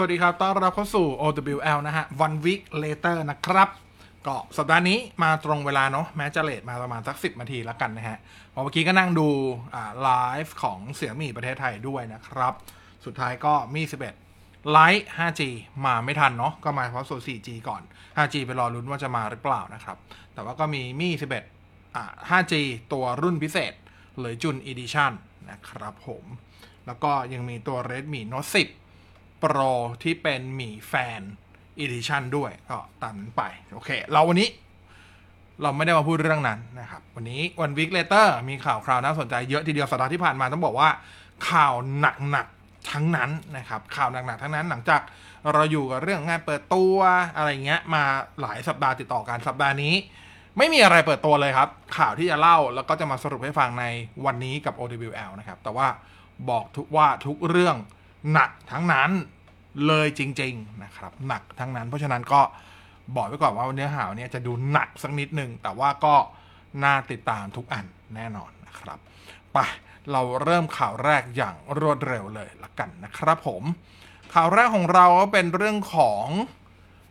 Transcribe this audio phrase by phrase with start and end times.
[0.00, 3.68] สวัสดีครับ ต้อนรับเข้าสู่ OWL นะฮะ one week later นะครับ
[4.26, 8.18] ก็สัปดาห์นี้มาตรงเวลาเนาะ แม้จะเลทมาประมาณสักสิบนาทีแล้วกันนะฮะ
[8.50, 9.28] เพราะเมื่อกี้ก็นั่งดู
[10.02, 10.10] ไล
[10.44, 12.54] ฟ์ของเสียงมี่ประเทศไทยด้วยนะครับ
[13.04, 13.82] สุดท้ายก็มี
[14.26, 15.42] 11 ไลท์ 5G
[15.84, 17.82] มาไม่ทันเนาะ ก็มาเพราะโซ 4G ก่อน
[18.16, 19.96] 5G ไปรอลุ้นว่าจะมาหรือเปล่านะครับ
[20.34, 21.08] แต่ว่าก็มีมี
[21.52, 22.54] 11อ่า 5G
[22.92, 23.72] ตัวรุ่นพิเศษ
[24.20, 25.12] เลยจุน Edition
[25.50, 26.24] นะครับผม
[26.86, 28.87] แล้วก็ยังมีตัว Redmi Note 10
[29.42, 31.20] Pro ที่เป็นหมีแฟน
[31.82, 33.42] Edition ด้วยก็ตามนั้นไป
[33.72, 34.48] โอเค เราวันนี้
[35.62, 40.88] เราไม่ได้มาพูดเรื่องนั้นนะครับ วันนี้ One Week Later มีข่าวคราวน่าสนใจเยอะทีเดียวสัปดาห์ที่ผ่านมาต้องบอกว่า
[41.50, 42.06] ข่าวห
[42.36, 45.00] นักๆทั้งนั้นนะครับ ข่าวหนักๆทั้งนั้นหลังจาก
[45.52, 46.96] เราอยู่กับเรื่องงานเปิดตัว
[47.36, 48.02] อะไรเงี้ยมา
[48.40, 49.94] หลายสัปดาห์ติดต่อกันสัปดาห์นี้
[50.58, 53.84] ไม่มีอะไรเปิดตัวเลยครับ ข่าวที่จะเล่าแล้วก็จะมาสรุปให้ฟังใน
[54.26, 55.86] วันนี้กับ OWL นะครับแต่ว่า
[56.50, 57.76] บอกทุกว่าทุกเรื่อง
[58.32, 59.10] หนักทั้งนั้น
[59.86, 62.40] เลยจริง ๆ นะครับ หนักทั้งนั้น เพราะฉะนั้นก็
[63.16, 66.14] บอกไว้ก่อนว่าเนื้อหาเนี่ยจะดูหนักสักนิดหนึ่งแต่ว่าก็
[66.84, 68.98] น่าติดตามทุกอันแน่นอนนะครับ
[69.52, 69.58] ไป
[70.12, 73.62] เราเริ่มข่าวแรกอย่างรวดเร็วเลยละกันนะครับผม
[74.34, 76.26] ข่าวแรกของเราก็เป็นเรื่องของ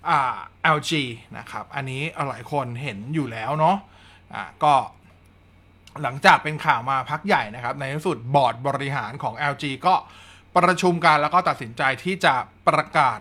[0.09, 0.37] อ่า
[0.75, 0.91] LG
[1.37, 3.77] นะครับ อันนี้หลายคนเห็นอยู่แล้วเนาะ
[4.33, 4.73] อ่าก็
[6.03, 9.95] หลังจากเป็นข่าวมาพักใหญ่นะครับ ในที่สุดบอร์ดบริหารของ LG ก็
[10.57, 12.33] ประชุมกันแล้วก็ตัดสินใจที่จะ
[12.67, 13.19] ประกาศ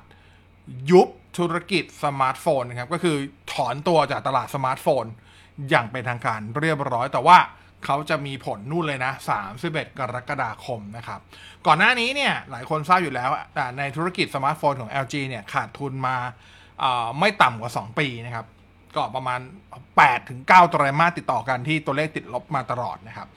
[0.91, 3.17] ยุบธุรกิจสมาร์ทโฟนนะครับ ก็คือ
[3.53, 5.05] ถอนตัวจากตลาดสมาร์ทโฟน
[5.71, 7.39] อย่างเป็นทางการเรียบร้อย แต่ว่า
[7.85, 9.13] เขาจะมีผลนู่นเลยนะ
[9.57, 11.21] 31 กรกฎาคมนะครับ
[11.67, 16.17] ก่อนหน้านี้เนี่ย หลายคนทราบอยู่แล้วแต่ในธุรกิจสมาร์ทโฟนของ LG เนี่ย ขาดทุนมา
[17.19, 18.47] ไม่ต่ำกว่า 2 ปีนะครับ
[18.97, 19.41] ก็ประมาณ
[20.07, 23.29] 8-9 ไตรมาสติดต่อกันที่ตัวเลขติดลบมาตลอดนะครับ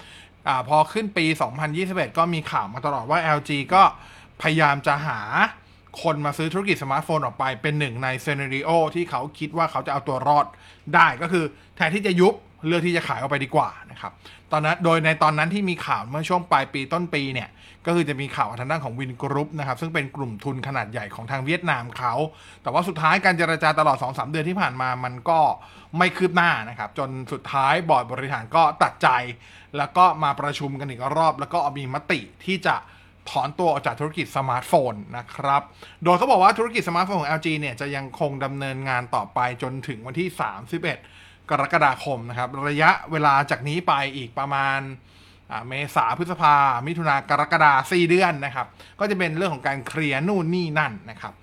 [0.48, 1.26] อพอขึ้นปี
[1.72, 3.84] 2021 ก็มีข่าวมาตลอดว่า LG ก็
[4.42, 5.20] พยายามจะหา
[6.04, 10.45] คนมาซื้อธุรกิจสมาร์ทโฟนออกไปเป็นหนึ่งในเซน a ริโอที่เขาคิดว่าเขาจะเอาตัวรอด
[10.95, 11.45] ได้ก็คือ
[11.76, 12.33] แทนที่จะยุบ
[12.67, 14.11] เลือกที่จะขายออกไปดีกว่านะครับ
[14.52, 17.49] ตอนนั้นโดยในตอนนั้นที่มีข่าวเมื่อช่วงปลายปีต้นปีเนี่ย
[17.86, 22.14] ก็คือจะมีข่าวทางด้านของ Vingroup นะครับ ซึ่งเป็นกลุ่มทุนขนาดใหญ่ของทางเวียดนามเขา
[22.64, 25.39] แต่ว่าสุดท้ายการเจรจาตลอด 2-3 เดือนที่ผ่านมามันก็
[25.98, 29.10] ไม่คืบหน้านะครับ จนสุดท้ายบอร์ดบริหารก็ตัดใจ
[29.77, 32.75] แล้วก็มาประชุมกันอีกรอบ แล้วก็มีมติที่จะ
[33.30, 35.61] ถอนตัวออกจากธุรกิจสมาร์ทโฟนนะครับ
[36.03, 40.30] โดยเขาบอกว่าธุรกิจสมาร์ทโฟนของ LG เนี่ยจะยังคงดำเนินงานต่อไปจนถึงวันที่
[40.87, 44.80] 31 กรกฎาคมนะครับ ระยะเวลาจากนี้ไปอีกประมาณ
[45.67, 46.55] เมษาพฤษภา
[46.87, 48.67] มิถุนากรกฎาสี่เดือนนะครับ
[48.99, 51.33] ก็จะเป็นเรื่องของการเคลียร์นู่นนี่นั่นนะครับ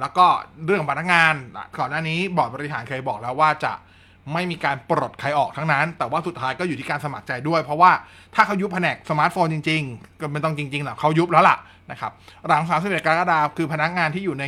[0.00, 0.26] แล้วก็
[0.64, 1.34] เรื่องพนักงาน
[1.78, 3.72] ก่อนหน้านี้บอร์ดบริหารเคยบอกแล้วว่าจะ
[4.32, 7.92] ไม่มีการปลดใครออกทั้งนั้น แต่ว่าสุดท้ายก็อยู่ที่การสมัครใจด้วย เพราะว่า
[8.34, 11.56] ถ้าเขายุบแผนกสมาร์ทโฟนจริง ๆ ก็ไม่ต้องจริงๆหรอกเขายุบแล้วล่ะ
[11.90, 12.12] นะครับ
[12.48, 14.44] หลัง31กรกฎาคมคือพนักงานที่อยู่ใน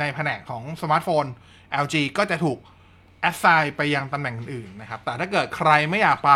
[0.00, 1.24] ในแผนกของสมาร์ทโฟน
[1.84, 2.58] LG ก็จะถูก
[3.22, 6.32] assign ไปยังตำแหน่งอื่นนะครับ แต่ถ้าเกิดใครไม่อยากไป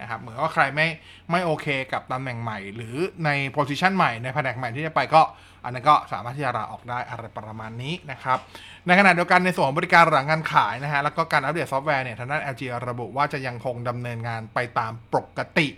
[0.00, 0.88] นะครับ เหมือนว่าใครไม่
[1.30, 5.22] ไม่โอเคกับตำแหน่งใหม่ หรือใน position ใหม่ในแผนกใหม่ที่จะไปก็
[5.66, 8.38] อันนั้นก็สามารถที่จะลาออกได้อะไรประมาณนี้นะครับ
[8.86, 15.68] ในขณะเดียวกันในส่วนของบริการหลังการขายนะฮะแล้วก็การอัปเดตซอฟต์แวร์เนี่ยทางด้าน LG ระบุว่าจะยังคงดำเนินงานไปตามปกติ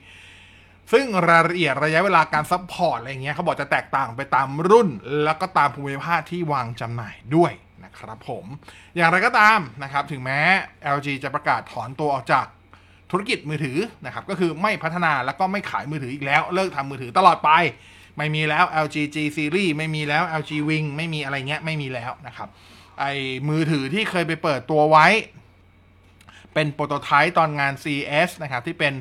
[0.93, 4.89] ซึ่งรายละเอียดระยะเวลาการ support อะไรเงี้ยเขาบอกจะแตกต่างไปตามรุ่น
[5.25, 7.53] แล้วก็ตามภูมิภาคที่วางจำหน่ายด้วย
[7.85, 8.45] นะครับผม
[8.97, 10.41] อย่างไรก็ตามนะครับ ถึงแม้
[10.97, 12.47] LG จะประกาศถอนตัวออกจาก
[13.11, 17.51] ธุรกิจมือถือนะครับ ก็คือไม่พัฒนาแล้วก็ไม่ขายมือถืออีกแล้ว เลิกทำมือถือตลอดไป
[18.19, 22.49] ไม่มีแล้ว LG G Series ไม่มีแล้ว LG Wing ไม่มีอะไรเงี้ยไม่มีแล้วนะครับ
[23.01, 23.13] ไอ้
[23.49, 25.07] มือถือที่เคยไปเปิดตัวไว้
[26.55, 28.95] เป็น prototype ตอนงาน CES นะครับ ที่เป็น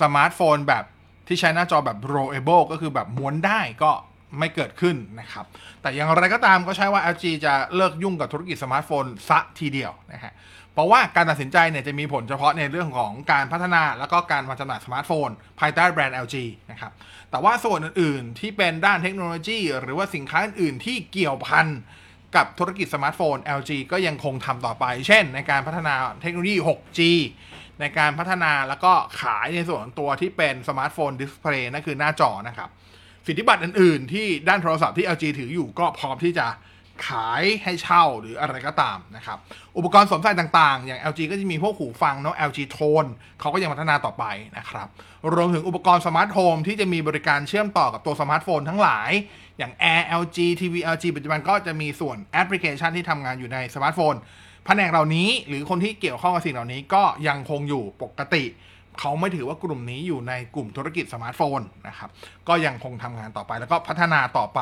[0.00, 0.84] สมาร์ทโฟนแบบ
[1.28, 3.92] ที่ใช้หน้าจอแบบ rollable ก็คือแบบม้วนได้ก็
[4.38, 5.44] ไม่เกิดขึ้นนะครับ
[5.80, 10.32] แต่อย่างไรก็ตามก็ใช่ว่า LG จะเลิกยุ่งกับธุรกิจสมาร์ทโฟนซะทีเดียวนะฮะ
[10.74, 15.28] เพราะว่าการตัดสินใจเนี่ยจะมีผลเฉพาะในเรื่องของการพัฒนาแล้วก็การวางจำหน่ายสมาร์ทโฟน
[15.60, 16.36] ภายใต้แบรนด์ LG
[16.70, 16.92] นะครับ
[17.30, 21.66] แต่ว่าส่วนอื่น ๆ ที่เป็นด้านเทคโนโลยี หรือว่าสินค้าอื่น ๆ ที่เกี่ยวพัน
[22.36, 27.00] กับธุรกิจสมาร์ทโฟน LG ก็ยังคงทำต่อไป เช่น ในการพัฒนาเทคโนโลยี 6G
[27.80, 32.68] ในการพัฒนาแล้วก็ขายในส่วนตัวที่เป็นสมาร์ทโฟน display นั่นคือหน้าจอนะครับ
[33.26, 36.46] สิทธิบัตรอื่น ๆ ที่ด้านโทรศัพท์ที่ LG ถืออยู่ก็พร้อมที่จะ
[37.06, 39.38] ขายให้เช่าหรืออะไรก็ตามนะครับ
[39.76, 43.08] อุปกรณ์สวมใส่ต่างๆ อย่าง LG ก็จะมีพวกหูฟังเนาะ LG Tone
[43.40, 44.24] เขาก็ยังพัฒนาต่อไป
[44.58, 44.88] นะครับ
[45.34, 49.10] รวมถึงอุปกรณ์สมาร์ทโฮมที่จะมีบริการเชื่อมต่อกับตัวสมาร์ทโฟนทั้งหลาย
[49.58, 54.14] อย่าง แอร์ LG ทีวี LG ปัจจุบันก็จะมีส่วนแอปพลิเคชันที่ทำงานอยู่ในสมาร์ทโฟน
[54.66, 58.44] แผนกเหล่านี้หรือคนที่เกี่ยวข้องกับสิ่งเหล่านี้ก็ยังคงอยู่ปกติ
[59.00, 62.10] เขาไม่ถือว่ากลุ่มนี้อยู่ในกลุ่มธุรกิจสมาร์ทโฟนนะครับ
[62.48, 64.60] ก็ยังคงทำงานต่อไปแล้วก็พัฒนาต่อไป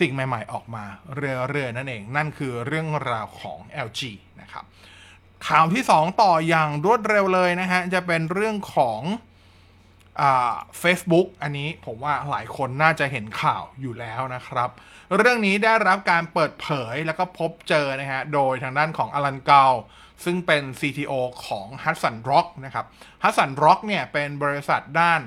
[0.00, 4.00] สิ่งใหม่ ๆ ออกมาเรื่อยๆนั่นเอง นั่นคือเรื่องราวของ LG
[4.40, 4.64] นะครับ
[5.48, 9.00] ข่าวที่ 2 ต่ออย่างรวดเร็วเลยนะฮะ จะเป็นเรื่องของ
[10.78, 14.70] เฟซบุ๊กอันนี้ผมว่าหลายคนน่าจะเห็นข่าวอยู่แล้วนะครับ
[15.16, 19.64] เรื่องนี้ได้รับการเปิดเผยแล้วก็พบเจอนะฮะ โดยทางด้านของอลันเกา
[20.24, 21.12] ซึ่งเป็น CTO
[21.46, 22.86] ของ h u d s o n Rock นะครับ
[23.22, 25.20] h u d s o n Rock เนี่ยเป็นบริษัทด้าน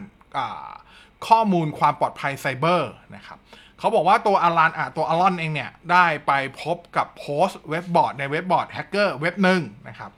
[1.28, 3.40] ข้อมูลความปลอดภัยไซเบอร์นะครับ
[3.80, 6.32] เขาบอกว่าตัว Alon อะตัว Alon เองเนี่ย ได้ไป
[6.62, 10.12] พบกับโพสต์เว็บบอร์ดในเว็บบอร์ดแฮกเกอร์เว็บหนึ่งนะครับ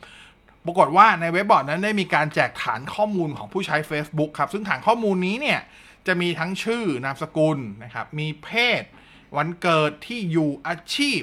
[0.66, 5.60] ปรากฏว่าในเว็บบอร์ดนั้นได้มีการแจกฐานข้อมูลของผู้ใช้ Facebook ครับ ซึ่งฐานข้อมูลนี้เนี่ย
[6.08, 8.50] จะมีทั้งชื่อนามสกุลนะครับ มีเพ
[8.82, 8.84] ศ
[9.38, 11.22] วันเกิดที่อยู่อาชีพ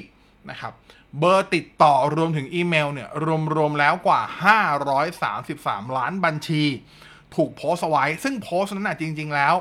[0.49, 0.73] นะครับ
[1.19, 3.09] เบอร์ติดต่อรวมถึงอีเมลเนี่ย
[3.55, 4.21] รวมๆแล้วกว่า
[5.29, 6.63] 533 ล้านบัญชี
[7.35, 9.55] ถูกโพสต์ไว้ ซึ่งโพสต์นั้นนะจริง ๆ แล้ว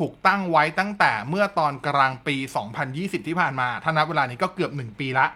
[0.00, 2.36] ถูกตั้งไว้ตั้งแต่เมื่อตอนกลางปี
[2.82, 5.26] 2020 ที่ผ่านมาถ้านับเวลานี้ก็เกือบ 1 ปีละ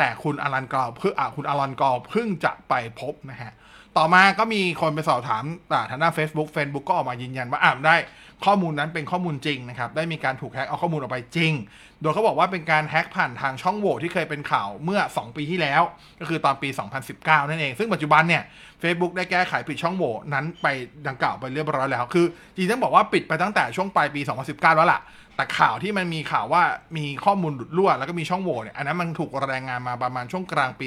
[0.00, 3.52] แต่คุณอลันกอลเพิ่งอะคุณอลันกอลเพิ่งจะไปพบนะฮะ
[3.96, 5.44] ต่อมาก็มีคนไปสอบถาม
[5.90, 7.96] ทางด้าน Facebook Facebook ก็ออกมายืนยันว่าอ่าได้
[8.44, 11.52] ข้อมูลนั้นเป็นข้อมูลจริงนะครับ ได้มีการถูกแฮ็กเอาข้อมูลออกไปจริง
[12.00, 15.82] โดยเขาบอกว่าเป็นการแฮ็กผ่านทางช่องโหว่ที่เคยเป็นข่าวเมื่อ 2 ปีที่แล้ว
[16.20, 16.68] ก็คือตอนปี
[17.08, 18.42] 2019 นั่นเอง ซึ่งปัจจุบันเนี่ย
[18.82, 20.66] Facebook ได้แก้ไขปิดช่องโหว่นั้นไป
[21.08, 25.00] ดังกล่าวไปเรียบร้อยแล้ว คือจริงต้องบอกว่าปิดไปตั้งแต่ช่วงปลายปี 2019 แล้วล่ะ
[25.40, 26.62] แต่ข่าวที่มันมีข่าวว่า
[26.96, 30.86] มีข้อมูลหลุดรั่ว แล้วก็มีช่องโหว่เนี่ยอันนั้นมันถูกรายงานมาประมาณช่วงกลางปี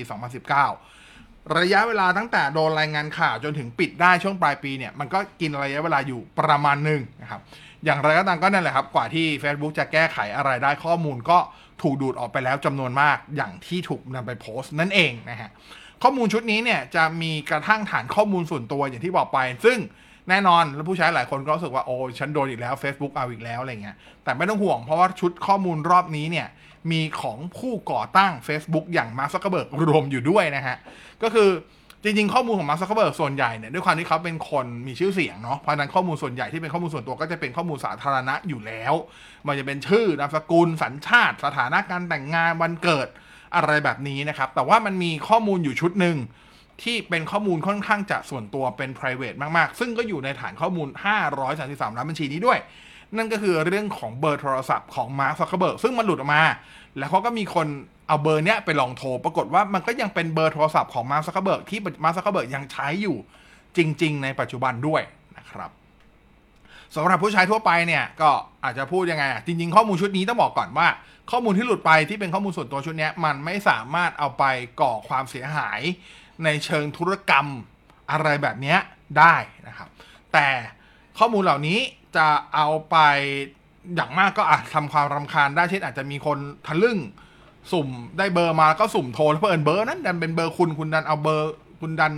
[0.78, 7.42] 2019 ระยะเวลาตั้งแต่โดนรายงานข่าวจนถึงปิดได้ช่วงปลายปีเนี่ยมันก็กินระยะเวลาอยู่ประมาณหนึ่งนะครับ
[7.86, 11.40] อย่างไรก็ตามก็นั่นแหละครับ กว่าที่ Facebook จะแก้ไขอะไรได้ข้อมูลก็
[11.82, 15.50] ถูกดูดออกไปแล้วจำนวนมากอย่างที่ถูกนำไปโพสต์นั่นเองนะฮะ
[16.04, 19.80] ข้อมูลชุดนี้เนี่ยจะมีกระทั่งฐานข้อมูลส่วนตัวอย่างที่บอกไป ซึ่ง
[20.30, 26.48] แน่นอนแล้วผู้ใช้หลายคนก็รู้สึกว่าโอ้ฉันโดนอีกแล้ว Facebook เอาอีกแล้วอะไรเงี้ยแต่ไม่ต้องห่วงเพราะว่าชุดข้อมูลรอบนี้เนี่ย
[26.92, 30.78] มีของผู้ก่อตั้ง Facebook อย่างมาร์คซักเกอร์เบิร์กรวมอยู่ด้วยนะฮะ
[31.24, 31.50] ก็คือ
[32.04, 38.94] จริงๆ ข้อมูลของมาร์คซักเกอร์เบิร์กส่วนใหญ่เนี่ยด้วยความที่เขาเป็นคนมีชื่อเสียงเนาะเพราะนั้นข้อมูลส่วนใหญ่ที่เป็นข้อมูลส่วนตัวก็จะเป็นข้อมูลสาธารณะอยู่แล้ว
[39.48, 43.08] มันจะเป็นชื่อนามสกุลสัญชาติ สถานะการแต่งงานวันเกิด
[43.56, 46.18] อะไรแบบนี้นะครับแต่ว่ามันมีข้อมูลอยู่ชุดหนึ่ง
[46.84, 50.88] ที่เป็นข้อมูลค่อนข้างจะส่วนตัวเป็น private มาก ๆ ซึ่งก็อยู่ในฐานข้อมูล
[51.42, 52.60] 533 ล้านบัญชีนี้ด้วย
[53.18, 56.44] นั่นก็คือเรื่องของเบอร์โทรศัพท์ของมาร์คซักเคเบิร์กซึ่งมันหลุดออกมา
[56.98, 57.68] แล้วเขาก็มีคน
[58.08, 63.18] เอาเบอร์เนี้ยไปลองโทร ปรากฏว่ามันก็ยังเป็นเบอร์โทรศัพท์ของมาร์คซักเคเบิร์กที่มาร์คซักเคเบิร์กยังใช้อยู่
[63.78, 65.02] จริง ๆ ในปัจจุบันด้วย
[65.38, 65.70] นะครับ
[66.96, 68.32] สำหรับผู้ใช้ทั่วไปเนี่ยก็
[68.64, 70.88] อาจจะพูดยังไงจริง ๆ ข้อมูลชุดนี้ต้องบอกก่อนว่า
[71.32, 74.44] ข้อมูลที่หลุดไปที่เป็นข้อมูลส่วนตัวชุดนี้มันไม่สามารถเอาไป
[74.82, 75.80] ก่อความเสียหาย
[76.46, 77.48] ในเชิงธุรกรรม
[78.12, 78.76] อะไรแบบนี้
[79.20, 79.36] ได้
[79.68, 79.90] นะครับ
[80.34, 80.48] แต่
[81.18, 81.80] ข้อมูลเหล่านี้
[82.16, 82.98] จะเอาไป
[83.96, 86.38] อย่างมากก็อาจทำความรำคาญได้เช่นอาจจะมีคน
[86.68, 86.98] ทะลึ่ง
[87.72, 87.88] สุ่ม
[88.18, 92.14] ได้เบอร์มาแล้วก็สุ่มโทรแล้วเพิ่นเบอร์นั้นดันเป็นเบอร์คุณคุณดันเอาเบอร์คุณดัน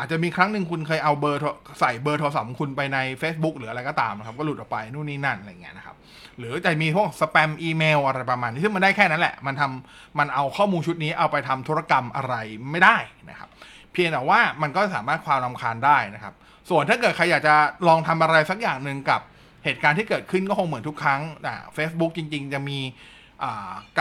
[0.00, 1.40] อาจจะมีครั้งหนึ่งคุณเคยเอาเบอร์
[1.80, 5.96] ใส่เบอร์โทรศัพท์ของคุณไปใน Facebook หรืออะไรก็ตามนะครับ ก็หลุดออกไปนู่นนี่นั่นอะไรเงี้ยนะครับ
[6.38, 12.34] หรือจะมีพวกสแปมอีเมลอะไรประมาณนี้ซึ่งมันได้แค่นั้นแหละ มันทำมันเอาข้อมูลชุดนี้เอาไปทำธุรกรรมอะไร
[12.70, 12.96] ไม่ได้
[13.30, 13.48] นะครับ
[13.92, 16.34] เพียงแต่ว่ามันก็สามารถความรำคาญได้นะครับ
[16.70, 17.54] ส่วนถ้าเกิดใครอยากจะ
[17.88, 19.20] ลองทำอะไรสักอย่างหนึ่งกับ
[19.64, 22.78] เหตุการณ์ที่เกิดขึ้นก็คงเหมือนทุกครั้งอ่าเฟซบุ๊กจริง ๆ จะมี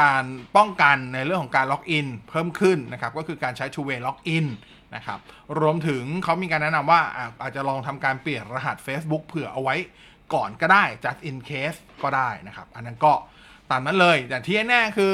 [0.02, 0.24] การ
[0.58, 4.48] ป้องกันในเรื่องของการล็อกอินเพิ่มขึ้นนะครับ ก็คือการใช้ two way login
[4.96, 5.20] นะครับ
[5.60, 7.02] รวมถึงเขามีการแนะนำว่า
[7.42, 9.76] อาจจะลองทำการเปลี่ยนรหัส Facebook เผื่อเอาไว้
[10.34, 13.14] ก่อนก็ได้ just in case ก็ได้นะครับ อันนั้นก็
[13.72, 15.14] ตามนั้นเลย แต่ที่แน่คือ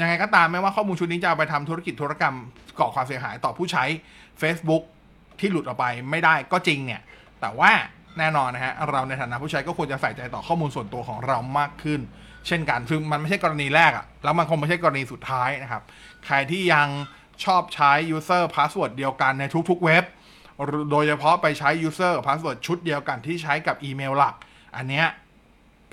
[0.00, 2.36] ยังไงก็ตามไม่ว่าข้อมูลชุดนี้จะเอาไปทำธุรกิจธุรกรรม
[2.78, 3.84] ก่อความเสียหายต่อผู้ใช้
[4.40, 4.82] Facebook
[5.40, 7.02] ที่หลุดออกไปไม่ได้ก็จริงเนี่ย
[7.40, 7.72] แต่ว่า
[8.18, 12.00] แน่นอนนะฮะเราในฐานะผู้ใช้ก็ควรจะใส่ใจต่อข้อมูลส่วนตัวของเรามากขึ้น
[12.46, 15.82] เช่นกันซึ่งมันไม่ใช่กรณีแรกอะแล้วมันคงไม่ใช่กรณีสุดท้ายนะครับ
[16.26, 16.88] ใครที่ยัง
[17.44, 20.04] ชอบใช้ user password เดียวกันในทุกๆเว็บ
[20.90, 24.34] โดยเฉพาะไปใช้ user password ชุดเดียวกันที่ใช้กับอีเมลหลัก
[24.76, 25.06] อันเนี้ย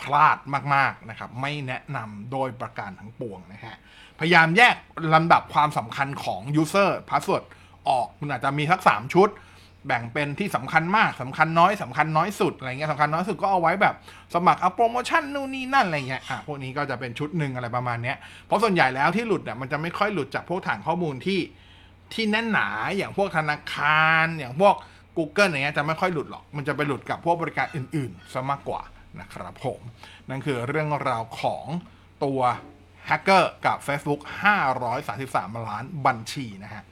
[0.01, 0.37] พลาด
[0.75, 3.77] มากๆนะครับ ไม่แนะนำโดยประการทั้งปวงนะฮะ
[4.19, 4.75] พยายามแยก
[5.13, 7.43] ลำดับความสำคัญของ user password
[7.89, 9.29] ออก คุณอาจจะมีทัก 3 ชุด
[9.87, 13.95] แบ่งเป็นที่สำคัญมากสำคัญน้อยสำคัญน้อยสุดอะไรเงี้ยสำคัญน้อยสุดก็เอาไว้แบบ
[14.35, 18.17] สมัครเอาโปรโมชั่นนู่นนี่นั่นอะไรเงี้ยอะพวกนี้ก็จะเป็นชุดหนึ่งอะไรประมาณเนี้ย
[18.47, 21.39] เพราะส่วนใหญ่แล้วที่หลุดเนี่ยมันจะไม่ค่อยหลุดจากพวกฐานข้อมูลที่
[22.13, 22.67] ที่แน่นหนา
[22.97, 24.75] อย่างพวกธนาคาร อย่างพวก
[25.17, 28.81] Google อย่างเงี้ยจะไม่ค่อยหลุดหรอก มันจะไปหลุดกับพวกบริการอื่นๆซะมากกว่า
[29.19, 29.79] นะครับผม
[30.29, 31.65] นั่นคือเรื่องราวของ
[32.23, 32.39] ตัว
[33.07, 34.21] แฮกเกอร์กับ Facebook
[34.93, 36.83] 533 ล้านบัญชีนะฮะ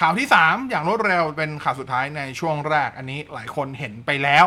[0.00, 4.46] ข่าวที่ 3 อย่างรวดเร็วเป็นข่าวสุดท้ายในช่วงแรกอันนี้หลายคนเห็นไปแล้ว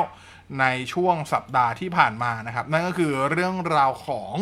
[0.60, 4.36] ในช่วงสัปดาห์ที่ผ่านมานะครับ นั่นก็คือเรื่องราวของ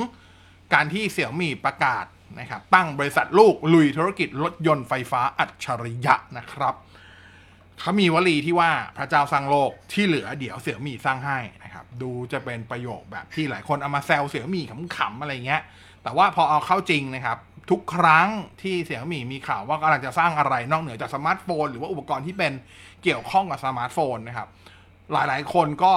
[0.73, 2.05] การที่เสี่ยวมี่ประกาศ
[2.39, 6.75] นะครับตั้งบริษัทลูกลุยธุรกิจรถยนต์ไฟฟ้าอัจฉริยะนะครับ
[7.79, 14.63] เขามีวลีที่ว่าพระเจ้าสร้างโลกที่เหลือเดี๋ยวเสี่ยมี่สร้างให้นะครับดูจะเป็นประโยคแบบที่หลายคนเอามาแซวเสี่ยมี่
[14.95, 15.61] ขำๆอะไรเงี้ย
[16.03, 17.37] แต่ว่าพอเอาเข้าจริงนะครับ
[17.71, 18.27] ทุกครั้ง
[18.61, 22.53] ที่เสี่ยมี่มีข่าวว่ากำลังจะสร้างอะไรนอกเหนือจากสมาร์ทโฟน หรือว่าอุปกรณ์ที่เป็น
[23.03, 24.47] เกี่ยวข้องกับสมาร์ทโฟนนะครับ
[25.13, 25.93] หลายๆ คนก็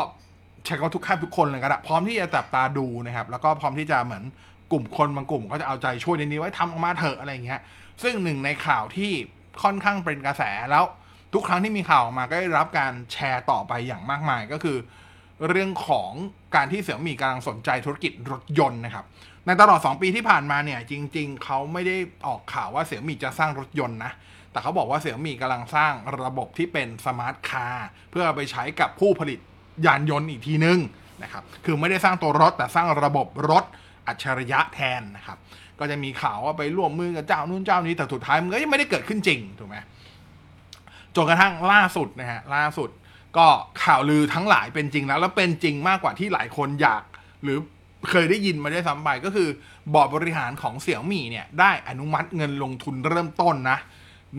[0.64, 4.24] ใช้คำว่าทุกขั้นทุกคนเลยก็ได้พร้อมที่จะจับตาดูนะครับ แล้วก็พร้อมที่จะเหมือน
[4.74, 7.60] กลุ่มคนบางกลุ่มก็จะเอาใจช่วยในนี้ไว้ทำออกมาเถอะอะไรเงี้ย
[8.02, 9.12] ซึ่งหนึ่งในข่าวที่
[9.62, 10.84] ค่อนข้างเป็นกระแสแล้ว
[11.34, 14.76] ทุกครั้งที่มีข่าวออกมาก็ได้รับการแชร์ต่อไปอย่างมากมายก็คือ
[15.48, 16.10] เรื่องของ
[16.54, 19.04] การที่เสี่ยมี่กำลังสนใจธุรกิจรถยนต์นะครับ
[19.46, 24.12] ในตลอด 2 ปีที่ผ่านมาเนี่ยจริง ๆ เขาไม่ได้ออกข่าวว่าเสี่ยมี่จะสร้างรถยนต์นะ
[24.50, 29.38] แต่เขาบอกว่าเสี่ยมี่กำลังสร้างระบบที่เป็น smart car เพื่อไปใช้กับผู้ผลิต
[29.86, 30.78] ยานยนต์อีกทีนึง
[31.22, 33.64] นะครับคือไม่ได้สร้างตัวรถแต่สร้างระบบรถ
[34.06, 35.38] อัจฉริยะแทนนะครับ
[35.78, 39.76] ก็จะมีข่าวว่าไปร่วมมือกับเจ้านู้นเจ้านี้แต่สุดท้ายมันก็ยังไม่ได้เกิดขึ้นจริงถูกไหม
[41.16, 42.90] จนกระทั่งล่าสุดนะฮะล่าสุด
[43.36, 43.46] ก็
[43.84, 47.02] ข่าวลือทั้งหลายเป็นจริงแล้ว แล้วเป็นจริงมากกว่าที่หลายคนอยาก
[47.42, 47.58] หรือ
[48.10, 49.48] เคยได้ยินมาได้ซ้ำไปก็คือ
[49.94, 53.78] บอร์ดบริหารของเสี่ยวมี่เนี่ย ได้อนุมัติเงินลงทุนเริ่มต้นนะ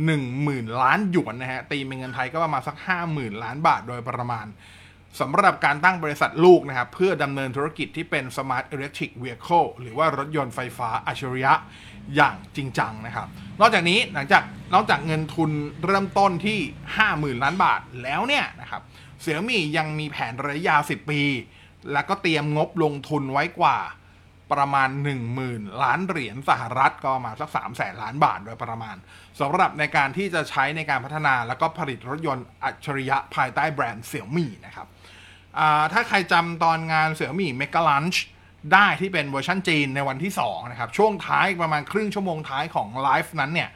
[0.06, 4.46] หนึ่งหมื่นล้านหยวนนะฮะตีเป็นเงินไทยก็ประมาณสักห้าหมื่นล้านบาทโดยประมาณ
[5.20, 11.54] สำหรับการตั้งบริษัทลูกนะครับ เพื่อดำเนินธุรกิจที่เป็น Smart Electric Vehicle หรือว่ารถยนต์ไฟฟ้าอัจฉริยะ
[12.16, 13.28] อย่างจริงจังนะครับ
[13.60, 14.44] นอกจากนี้หลังจาก
[14.74, 15.52] นอกจากเงินทุน
[15.86, 16.60] เริ่มต้นที่
[17.38, 18.82] 50,000 ล้านบาทแล้วเนี่ยนะครับ
[19.22, 21.22] เสี่ยมี่ยังมีแผนระยะยาว 10 ปี
[21.94, 23.78] แล้วก็เตรียมงบลงทุนไว้กว่า
[24.54, 24.90] ประมาณ
[25.36, 28.96] 10,000 ล้านเหรียญสหรัฐก็ประมาณสัก3แสนล้านบาทโดยประมาณ
[29.40, 34.88] สำหรับในการที่จะใช้ในการพัฒนาแล้วก็ผลิตรถยนต์อัจฉริยะภายใต้แบรนด์เสี่ยมี่นะครับ
[35.94, 38.24] ถ้าใครจำตอนงานเสี่ยมี่เมกะลันช์
[38.74, 43.70] ได้ที่เป็นเวอร์ชันจีนในวันที่ 2 นะครับ ช่วงท้ายประมาณครึ่งชั่วโมงท้ายของไลฟ์นั้นเนี่ย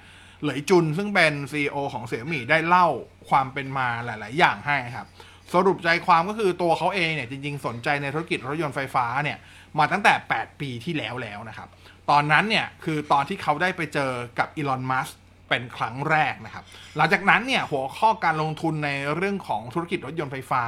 [0.44, 2.88] เหลยจุนซึ่งเป็น CEO ของเสี่ยมี่ได้เล่า
[3.30, 5.08] ความเป็นมาหลาย ๆ อย่างให้ครับ
[5.54, 9.38] สรุปใจความก็คือตัวเขาเองเนี่ยจริง ๆ สนใจในธุรกิจรถยนต์ไฟฟ้าเนี่ย
[9.80, 11.70] มาตั้งแต่ 8 ปีที่แล้วแล้วนะครับ
[12.10, 15.10] ตอนนั้นเนี่ยคือตอนที่เขาได้ไปเจอกับอีลอน มัส
[15.50, 16.64] เป็นครั้งแรกนะครับ
[16.98, 20.64] หลังจากนั้นเนี่ยหัวข้อการลงทุนในเรื่องของธุรกิจรถยนต์ไฟฟ้า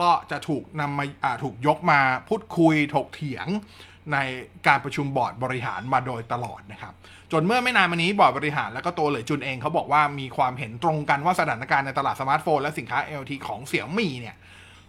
[0.00, 1.04] ก็จะถูกนำมา
[1.42, 3.46] ถูกยกมาพูดคุยถกเถียง
[4.12, 4.18] ใน
[4.66, 6.92] การประชุมบอร์ดบริหารมาโดยตลอดนะครับ
[7.32, 14.36] จนเมื่อไม่นานมานี้บอร์ดบริหารแล้วก็ตัวเหลยจุนเองเขาบอกว่ามีความเห็นตรงกันว่าสถานการณ์ในตลาดสมาร์ทโฟนและสินค้า LT ของเสี่ยมี่เนี่ย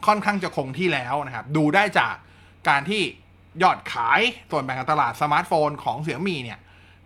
[0.08, 2.16] ค่อนข้างจะคงที่แล้วนะครับ ดูได้จาก
[2.70, 3.02] การที่
[3.64, 6.60] ยอดขายส่วนแบ่งการตลาดสมาร์ทโฟนของเสี่ยมี่เนี่ย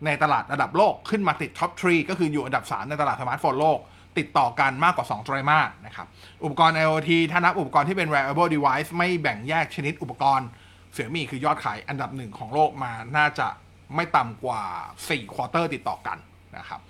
[0.05, 3.79] ในตลาดระดับโลกขึ้นมาติด top three ก็คืออยู่อันดับ 3 ในตลาดสมาร์ทโฟนโลก
[4.17, 6.07] ติดต่อกันมากกว่า 2 ไตรมาสนะครับ
[6.43, 10.47] อุปกรณ์ IoT ถ้านับอุปกรณ์ที่เป็น wearable device ไม่แบ่งแยกชนิดอุปกรณ์
[10.93, 13.47] เสี่ยมี่คือยอดขายอันดับหนึ่งของโลกมาน่าจะ
[13.95, 14.61] ไม่ต่ำกว่า
[14.97, 16.17] 4 ควอเตอร์ติดต่อกัน
[16.57, 16.81] นะครับ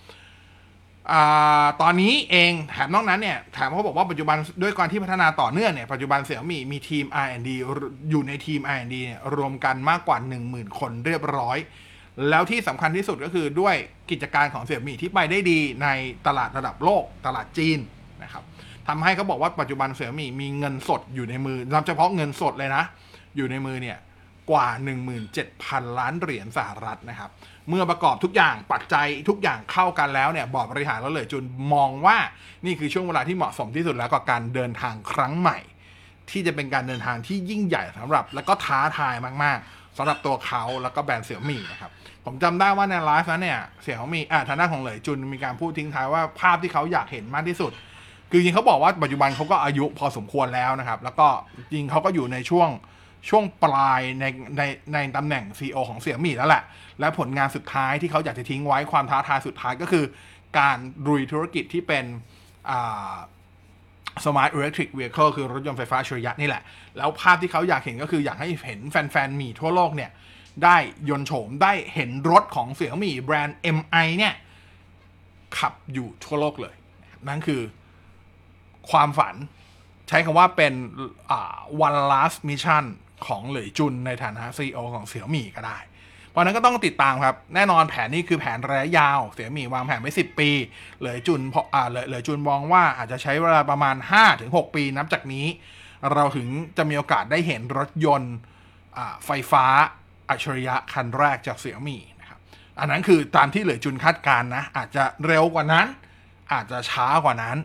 [1.11, 1.13] อ
[1.81, 7.49] ตอนนี้เองแถมนอกนั้นเนี่ยแถมเขาบอกว่าปัจจุบันด้วยการที่พัฒนาต่อเนื่องเนี่ยปัจจุบันเสี่ยมี่มีทีม R&D
[8.09, 10.17] อยู่ในทีม R&D เนี่ยรวมกันมากกว่า
[10.49, 11.57] 10,000 คนเรียบร้อย
[12.29, 13.75] แล้วที่สำคัญที่สุดก็คือด้วย
[14.11, 15.87] กิจการของเสี่ยมี่ที่ไปได้ดีใน
[16.27, 17.79] ตลาดระดับโลกตลาดจีน
[18.23, 18.43] นะครับ
[18.87, 22.83] ทำให้เขาบอกว่าปัจจุบันเสี่ยมี่มีเงินสดอยู่ในมือนับเฉพาะเงินสดเลยนะ
[23.35, 23.97] อยู่ในมือเนี่ย
[24.51, 24.67] กว่า
[25.33, 27.29] 17,000 ล้านเหรียญสหรัฐนะครับ
[27.69, 31.43] เมื่อประกอบทุกอย่างปัจจัยทุกอย่างเข้ากันแล้วเนี่ยบอร์ดบริหารแล้วเลยจุน
[31.73, 32.17] มองว่า
[32.65, 35.57] นี่คือช่วงเวลาที่เหมาะสมที่สุดแล้วกับการเดินทางครั้งใหม่
[36.29, 41.91] ที่จะเป็นการเดินทางที่ยิ่งใหญ่สำหรับ แล้วก็ท้าทายมากๆ สำหรับตัวเขาแล้วก็แบรนด์เสี่ยมี่นะครับ
[42.25, 47.71] ผมจำได้ว่าในไลฟ์นั้นเนี่ยเสี่ยมี่อ่าทางด้านของเหลยจุนมีการพูดทิ้งท้ายว่าภาพที่เขาอยากเห็นมากที่สุด
[48.29, 51.27] คือจริงเขาบอกว่าปัจจุบันเขาก็อายุพอสมควรแล้วนะครับ แล้วก็
[51.71, 52.69] จริงเขาก็อยู่ในช่วง
[53.29, 54.25] ช่วงปลายใน
[54.57, 54.61] ใน
[54.93, 56.63] ในตำแหน่ง CEO ของเสี่ยมี่แล้วแหละ
[56.99, 60.05] และผลงานสุดท้ายที่เขาอยากจะทิ้งไว้ความท้าทายสุดท้ายก็คือ
[60.59, 62.05] การรุยธุรกิจที่เป็น
[62.69, 63.13] อ่า
[64.23, 66.63] Smart Electric Vehicle คือรถยนต์ไฟฟ้าอัจฉริยะนี่แหละ
[66.97, 70.11] แล้วภาพที่เขาอยากเห็นก็คืออยากให้เห็นแฟนๆ มีทั่วโลกเนี่ย
[70.63, 70.77] ได้
[71.09, 74.33] ยนโฉมได้เห็นรถของเสี่ยมีแบรนด์ MI เนี่ย
[75.57, 76.75] ขับอยู่ทั่วโลกเลย
[77.27, 77.61] นั่นคือ
[78.91, 79.35] ความฝัน
[80.07, 80.73] ใช้คำว่าเป็น
[81.31, 81.55] อ่า
[81.87, 82.83] one last mission
[83.27, 85.77] ของเหลยจุนในฐานะ CEO ของเสี่ยมีก็ได้
[86.33, 90.49] เพราะนั้นก็ต้องติดตามครับ แน่นอนแผนนี้คือแผนระยะยาว เสี่ยมี่วางแผนไว้ 10 ปี
[90.99, 93.95] เหลยจุนพออ่าเหลยเหลยจุนมองว่าอาจจะใช้เวลาประมาณ
[94.35, 95.45] 5-6 ปีนับจากนี้
[96.13, 96.47] เราถึง
[96.77, 98.35] จะมีโอกาสได้เห็นรถยนต์
[99.25, 99.65] ไฟฟ้า
[100.29, 102.39] อัจฉริยะคันแรกจากเสี่ยมี่นะครับ
[102.79, 105.87] อันนั้นคือตามที่เหลยจุนคาดการนะอาจจะเร็วกว่านั้น
[106.53, 107.57] อาจจะช้ากว่านั้น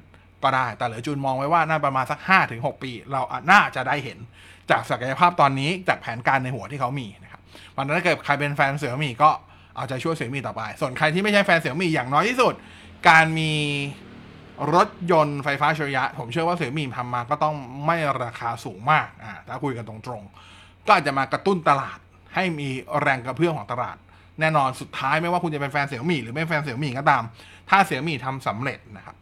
[0.42, 2.18] ก็ได้ แต่เหลือจุนมองไว้ว่าน่าประมาณสัก
[2.50, 3.20] 5-6 ปี เรา
[3.50, 4.18] น่าจะได้เห็น
[4.70, 7.06] จากศักยภาพตอนนี้จากแผนการในหัวที่เขามี
[7.76, 9.30] วันนั้นถ้าเกิดใครเป็นแฟนเสี่ยมี่ก็
[9.76, 12.54] เอาใจช่วยเสี่ยมี่ต่อไป ส่วนใครที่ไม่ใช่แฟนเสี่ยมี่อย่างน้อยที่สุด
[13.08, 13.52] การมี
[14.74, 21.98] รถยนต์ไฟฟ้าชริยะ ผมเชื่อว่าเสี่ยมี่ทำมาก็ต้องไม่ราคาสูงมากอ่าถ้าคุยกันตรงๆ ก็อาจจะมากระตุ้นตลาด
[22.34, 22.68] ให้มี
[23.00, 23.96] แรงกระเพื่อมของตลาด
[24.40, 27.22] แน่นอนสุดท้ายไม่ว่าคุณจะเป็นแฟนเสี่ยมี่หรือไม่แฟนเสี่ยมี่ก็ตาม
[27.70, 29.16] ถ้าเสี่ยมี่ทำสำเร็จนะครับ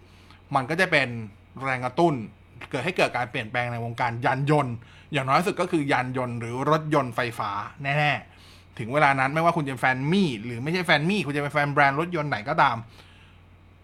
[0.54, 1.08] มันก็จะเป็น
[1.62, 2.14] แรงกระตุ้น
[2.70, 4.74] เกิดให้เกิดการเปลี่ยนแปลงในวงการยานยนต์
[5.12, 7.50] อย่างน้อยสุดก็คือยานยนต์หรือรถยนต์ไฟฟ้า
[7.82, 12.76] แน่ๆ ถึงเวลานั้นไม่ว่าคุณจะเป็นแฟนมี่หรือไม่ใช่แฟนมี่คุณจะเป็นแฟนแบรนด์รถยนต์ไหนก็ตาม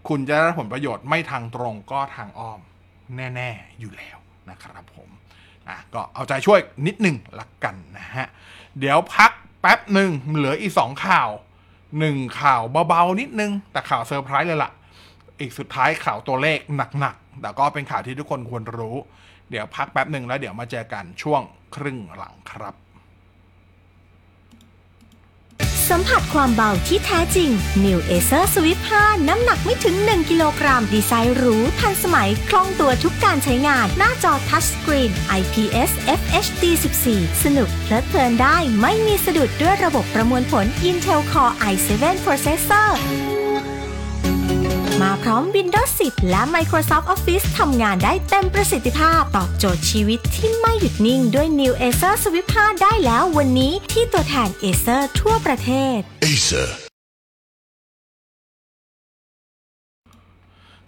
[0.07, 2.59] คุณจะได้ผลประโยชน์ไม่ทางตรงก็ทางอ้อม
[3.15, 4.17] แน่ ๆ อยู่แล้ว
[4.49, 5.09] นะครับผม
[5.67, 8.27] อะก็เอาใจช่วยนิดหนึ่งละกันนะฮะ
[8.79, 11.29] เดี๋ยวพักแป๊บหนึ่งเหลืออีกสองข่าว
[11.99, 14.71] หนึ่งข่าวเบาๆนิดนึง แต่ข่าวเซอร์ไพรส์เลยล่ะ
[15.39, 16.59] อีกสุดท้ายข่าวตัวเลข
[16.99, 18.95] หนักๆ แต่ก็เป็นข่าวที่ทุกคนควรรู้
[19.53, 21.41] เดี๋ยวพักแป๊บหนึ่งแล้วเดี๋ยวมาเจอกันช่วง
[21.75, 22.75] ครึ่งหลังครับ
[25.89, 27.49] สัมผัสความเบาที่แท้จริง
[27.85, 36.63] New Acer Swift 5 น้ำหนักไม่ถึง 1 กิโลกรัม ดีไซน์หรู ทันสมัย คล่องตัวทุกการใช้งาน หน้าจอทัชสกรีน IPS FHD
[37.05, 42.89] 14 สนุกเพลิดเพลินได้ ไม่มีสะดุดด้วยระบบประมวลผล Intel Core i7 Processor
[45.01, 55.97] มาพร้อม Windows 10 และ Microsoft Office ทำงานได้เต็มประสิทธิภาพ ตอบโจทย์ชีวิตที่ไม่หยุดนิ่งด้วย New Acer Swift 5 ได้แล้ววันนี้ที่ตัวแทน Acer ทั่วประเทศ
[56.25, 56.67] Acer.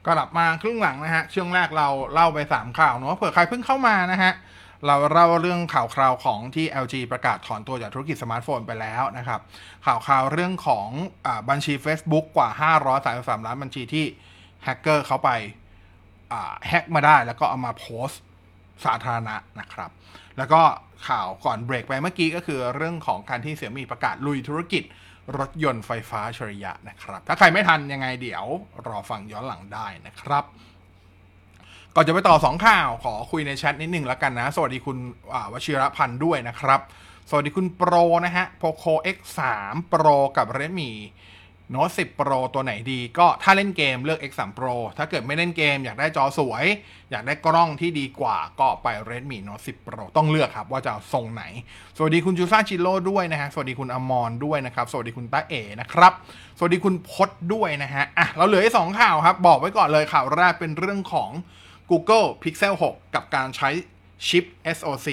[0.05, 4.31] ก็กลับมาครึ่งหลังนะฮะ ช่วงแรกเราเล่าไป 3 ข่าวเนาะเผื่อใครเพิ่งเข้ามานะฮะ
[4.87, 9.41] เราเล่าเรื่องข่าวคราวของที่ LG ประกาศถอนตัวจากธุรกิจสมาร์ทโฟนไปแล้วนะครับ
[9.85, 10.89] ข่าวคราวเรื่องของ
[11.25, 12.49] อบัญชี Facebook กว่า
[12.97, 14.05] 533 ล้านบัญชีที่
[14.63, 15.29] แฮกเกอร์เขาไป
[16.67, 18.21] แฮกมาได้แล้วก็เอามาโพสต์
[18.85, 19.89] สาธารณะนะครับ
[20.37, 20.61] แล้วก็
[21.07, 24.83] ข่าวก่อนเบรกไปเมื่อกี้ก็คือเรื่องของการที่เสี่ยมี่ประกาศลุยธุรกิจ
[25.37, 28.45] รถยนต์ไฟฟ้าชริยะนะครับ ถ้าใครไม่ทันยังไงเดี๋ยว
[28.87, 30.43] รอฟังย้อนหลังได้นะครับ
[31.97, 34.97] ก่อนจะไปต่อสองข่าวขอคุยในแชทนิดหนึ่งแล้วกันนะ สวัสดีคุณ
[35.53, 36.79] วชิรพันธ์ด้วยนะครับ
[37.29, 37.93] สวัสดีคุณโปร
[38.25, 39.39] นะฮะ Poco X3
[39.91, 40.91] Pro กับ Redmi
[41.73, 46.65] Note 10 Pro ตัวไหนดี ก็ถ้าเล่นเกมเลือก X3 Pro ถ้าเกิดไม่เล่นเกมอยากได้จอสวย
[47.11, 51.43] อยากได้กล้องที่ดีกว่าก็ไป Redmi Note 10 Pro ต้องเลือกครับว่าจะเอาทรงไหน
[51.97, 56.13] สวัสดีคุณจูซ่าชิโร่ด้วยนะฮะ สวัสดีคุณอมรด้วยนะครับ สวัสดีคุณตาเอนะครับ
[56.57, 61.31] สวัสดีคุณพศด้วยนะฮะ อะ เราเหลืออีกสองข่าวครับ บอกไว้ก่อนเลยข่าวแรกเป็นเรื่องของ
[61.89, 63.69] Google Pixel 6 กับการใช้
[64.27, 64.45] ชิป
[64.77, 65.09] SoC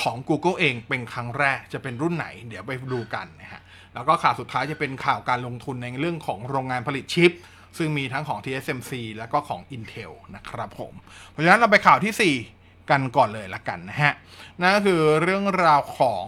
[0.00, 3.62] ของ Google เองเป็นครั้งแรกจะเป็นรุ่นไหน เดี๋ยวไปดูกันนะฮะ
[3.94, 7.32] แล้วก็ข่าวสุดท้ายจะเป็นข่าวการลงทุนในเรื่องของโรงงานผลิตชิป
[7.78, 10.92] ซึ่งมีทั้งของ TSMC แล้วก็ของ Intel นะครับผม
[11.30, 14.14] เพราะฉะนั้นเราไปข่าวที่ 4 กันก่อนเลยละกันนะฮะ
[14.60, 16.26] นั่นก็คือเรื่องราวของ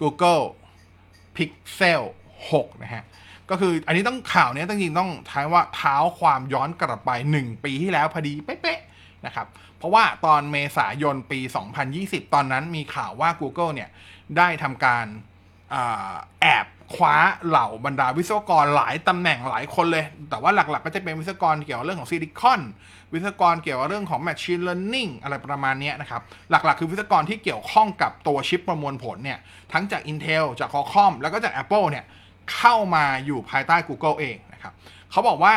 [0.00, 0.44] Google
[1.36, 2.02] Pixel
[2.42, 3.02] 6 นะฮะ
[3.50, 9.46] ก็คืออันนี้ต้องข่าวเนี้ยต้องจริงต้องท้ายว่าเท้าความย้อนกลับไป 1 ปีที่แล้วพอดีเป๊ะๆนะครับ
[9.78, 11.40] เพราะว่าตอนเมษายนปี
[11.86, 13.88] 2020 ตอนนั้นมีข่าวว่า Google เนี่ย
[14.36, 15.06] ได้ทำการ
[15.74, 17.14] อาแอบคว้า
[17.46, 22.60] เหล่าบรรดาวิศวกรหลายตำแหน่งหลายคนเลย แต่ว่าหลักๆก็จะเป็นวิศวกรเกี่ยวกับเรื่องของซิลิคอน
[23.12, 29.38] วิศวกรเกี่ยวกับเรื่องของ Machine Learning อะไรประมาณนี้นะครับ หลักๆ คือวิศวกรที่เกี่ยวข้องกับตัวชิปประมวลผลเนี่ย
[29.72, 32.04] ทั้งจาก Intel จาก Qualcomm แล้วก็จาก Apple เนี่ย
[32.54, 34.72] เข้ามาอยู่ภายใต้ Google เองนะครับ
[35.10, 35.54] เขาบอกว่า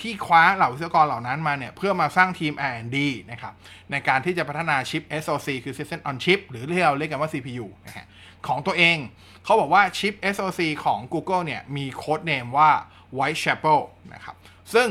[0.00, 2.96] ที่คว้าเหล่าวิศวกรเหล่านั้นมาเนี่ย เพื่อมาสร้างทีม R&D
[3.30, 3.52] นะครับ
[3.90, 8.06] ในการที่จะพัฒนาชิป SoC คือ System on Chip หรือที่เราเรียกกันว่า CPU นะฮะ
[8.46, 8.96] ของตัวเอง
[9.44, 12.70] เขาบอกว่าชิป SoC ของ Google เนี่ย มีโค้ดเนมว่า
[13.18, 13.80] Whitechapel
[14.14, 14.36] นะครับ
[14.74, 14.88] ซึ่ง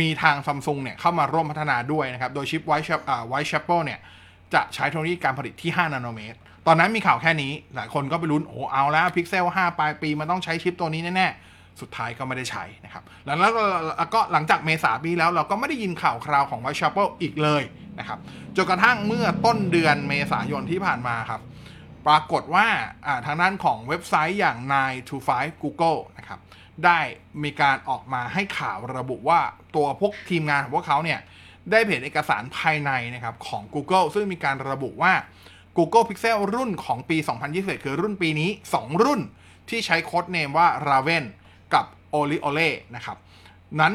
[0.00, 4.00] มีทางซัมซุงเนี่ย เข้ามาร่วมพัฒนาด้วยนะครับ โดยชิป Whitechapel อ่า Whitechapel เนี่ย
[4.54, 13.52] จะใช้เทคโนโลยีการผลิตที่ 5 นาโนเมตร ตอนนั้นมีข่าวแค่นี้หลายคนก็ไปลุ้นโอ้เอาแล้ว Pixel 5ปลายปีมันต้องใช้ชิปตัวนี้แน่ๆสุดท้ายก็ไม่ได้ใช้นะครับแล้วแล้ว
[14.14, 17.62] ก็หลังจากเมษาปีแล้วเราก็ไม่ได้ยินข่าวคราวของ Whitechapel อีกเลย
[17.98, 18.18] นะครับ
[18.56, 21.40] จนกระทั่งเมื่อต้นเดือนเมษายนที่ผ่านมาครับ
[22.06, 22.66] ปรากฏว่า
[23.06, 26.40] อ่าทางด้านของเว็บไซต์อย่าง 9 to 5 Google นะครับ
[26.84, 26.98] ได้
[27.42, 29.40] มีการออกมาให้ข่าวระบุว่า
[29.76, 31.20] ตัวพวกทีมงานของพวกเขาเนี่ย
[31.70, 35.12] ได้เผยเอกสารภายในนะครับของ Google ซึ่งมีการระบุว่า
[35.76, 37.16] Google Pixel รุ่นของปี
[37.50, 39.20] 2021 คือรุ่นปีนี้ 2 รุ่น
[39.68, 41.24] ที่ใช้โค้ดเนมว่า Raven
[41.74, 43.16] กับ o l i o l e นะครับ
[43.80, 43.92] นั้น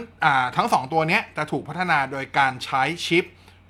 [0.56, 3.26] ทั้ง 2 ตัวนี้จะถูกพัฒนาโดยการใช้ชิป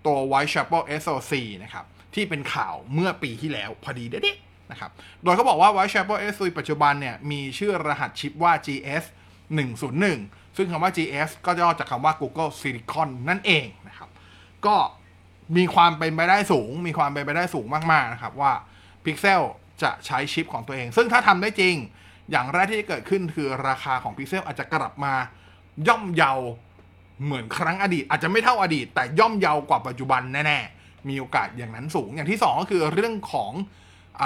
[0.05, 4.91] ตัว Whitechapel SoC นะครับ ที่เป็นข่าวเมื่อปีที่แล้วพอดีเด็ดๆนะครับ
[5.23, 9.03] โดยเขาบอกว่า Whitechapel SoC ปัจจุบันเนี่ย มีชื่อรหัสชิปว่า GS
[9.79, 14.09] 101 ซึ่งคำว่า GS ก็ย่อจากคำว่า Google Silicon นั่นเองนะครับ
[14.65, 14.75] ก็
[15.57, 18.51] มีความเป็นไปได้สูง มีความเป็นไปได้สูงมากๆนะครับว่า
[19.05, 19.41] Pixel
[19.81, 21.75] จะใช้ชิปของตัวเอง ซึ่งถ้าทำได้จริง
[22.31, 25.13] อย่างแรกที่จะเกิดขึ้นคือราคาของ Pixel อาจจะกลับมา
[25.87, 26.33] ย่อมเยา
[27.23, 33.51] เหมือนครั้งอดีต อาจจะไม่เท่าอดีต แต่ย่อมเยากว่าปัจจุบันแน่ๆ มีโอกาสอย่างนั้นสูง อย่างที่สองก็คือเรื่องของ
[34.21, 34.23] อ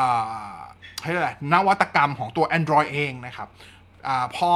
[1.04, 3.48] ให้อะไรนวัตกรรมของตัว Android เองนะครับ
[4.08, 4.52] อพอ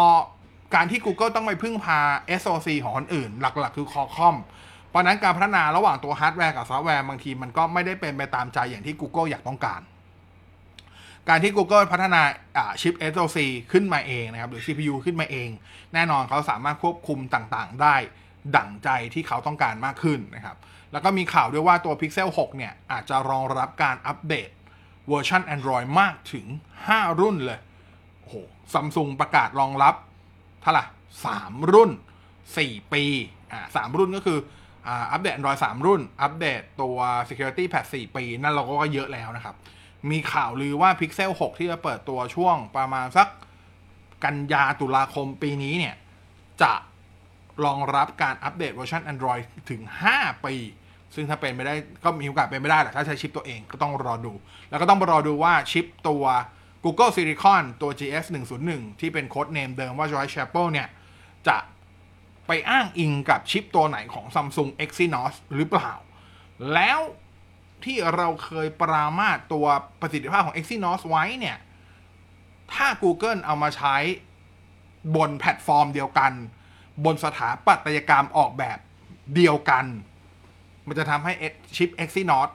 [0.75, 1.99] การที่ Google ต้องไปพึ่งพา
[2.41, 4.35] SoC ของคนอื่น หลักๆ คือ Qualcomm
[4.95, 9.81] เพราะนั้นการพัฒนาระหว่างตัวฮาร์ดแวร์กับซอฟต์แวร์บางทีมันก็ไม่ได้เป็นไปตามใจอย่างที่ Google อยากต้องการ
[11.29, 12.21] การที่ Google พัฒนา
[12.81, 13.37] ชิป SoC
[13.71, 15.49] ขึ้นมาเองนะครับหรือ CPU ขึ้นมาเอง
[15.93, 17.95] แน่นอนเขาสามารถควบคุมต่างๆ ได้
[18.57, 20.57] ดั่งใจที่เขาต้องการมากขึ้นนะครับ
[20.91, 24.49] แล้วก็มีข่าวด้วยว่าตัว Pixel 6 เนี่ย อาจจะรองรับการอัปเดต
[25.09, 26.45] เวอร์ชัน Android มากถึง
[26.83, 27.59] 5 รุ่นเลย
[28.19, 28.35] โอ้โห
[28.73, 29.95] ซัมซุงประกาศรองรับ
[30.61, 30.85] เท่าไหร่
[31.25, 31.91] สามรุ่น
[32.41, 33.03] 4 ปี
[33.51, 34.39] อ่าสามรุ่นก็คือ
[35.11, 36.97] อัปเดต Android 3 รุ่น อัปเดตตัว
[37.29, 39.55] Security Patch 4 ปี นั่นเราก็เยอะแล้วนะครับ
[40.11, 43.27] มีข่าวลือว่า Pixel 6 ที่จะเปิดตัวช่วงประมาณสัก
[44.23, 45.95] กันยาตุลาคมปีนี้เนี่ย
[46.61, 46.73] จะ
[47.65, 49.81] รองรับการอัปเดตเวอร์ชัน Android ถึง
[50.13, 50.55] 5 ปี
[51.15, 54.33] ซึ่งถ้าเป็นไม่ได้ก็มีโอกาสเป็นไม่ได้แหละถ้าใช้ชิปตัวเองก็ต้องรอดู
[54.69, 56.23] แล้วก็ต้องรอดูว่าชิปตัว
[56.83, 58.25] Google Silicon ตัว GS
[58.63, 60.87] 101ที่เป็นโค้ดเนมเดิมว่า Joy Chapel เนี่ย
[61.47, 61.57] จะ
[62.47, 65.91] ไปอ้างอิงกับชิปตัวไหนของ Samsung Exynos หรือเปล่า
[66.73, 66.99] แล้ว
[67.83, 69.65] ที่เราเคยปรามาสตัว
[70.01, 71.57] ประสิทธิภาพของ Exynos ไว้เนี่ย
[72.73, 73.95] ถ้า Google เอามาใช้
[75.15, 76.31] บนแพลตฟอร์มเดียวกัน
[77.05, 78.77] บนสถาปัตยกรรมออกแบบ
[79.35, 79.85] เดียวกัน
[80.87, 81.33] มันจะทำให้
[81.75, 82.49] ชิป Exynos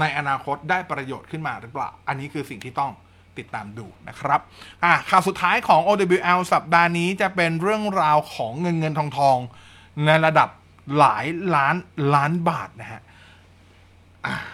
[0.00, 2.92] ในอนาคตได้ประโยชน์ขึ้นมาหรือเปล่า อันนี้คือสิ่งที่ต้อง
[3.38, 4.40] ติดตามดูนะครับ
[4.84, 9.38] อะข่าวสุดท้ายของ OWL สัปดาห์นี้จะเป็นเรื่องราวของเงินเงินทองทอง
[10.06, 10.48] ในระดับ
[10.98, 11.76] หลายล้าน
[12.14, 13.02] ล้านบาทนะฮะ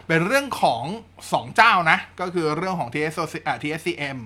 [0.06, 0.84] เป็นเรื่องของ
[1.32, 4.18] สองเจ้านะ ก็คือเรื่องของ TSC อ่า TSCM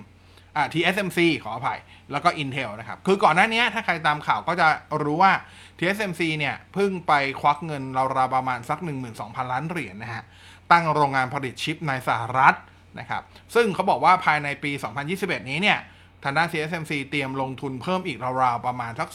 [0.55, 1.79] อ่า TSMC ขออภัย
[2.11, 4.67] แล้วก็ Intel นะครับ คือก่อนหน้านี้ถ้าใครตามข่าวก็จะ
[5.03, 5.33] รู้ว่า
[5.79, 8.79] TSMC เนี่ยเพิ่งไปควักเงินราวๆประมาณสัก
[9.15, 10.23] 12,000 ล้านเหรียญนะฮะ
[10.71, 12.55] ตั้งโรงงานผลิตชิปในสหรัฐ
[12.99, 13.21] นะครับ
[13.55, 14.71] ซึ่งเขาบอกว่าภายในปี
[15.11, 15.79] 2021 นี้เนี่ย
[16.23, 19.09] ทางด้าน TSMC เตรียมลงทุนเพิ่มอีกราวๆประมาณสัก